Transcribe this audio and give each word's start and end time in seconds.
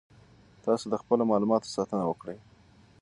تاسو 0.65 0.85
د 0.89 0.95
خپلو 1.01 1.23
معلوماتو 1.31 1.73
ساتنه 1.75 2.03
وکړئ. 2.07 2.37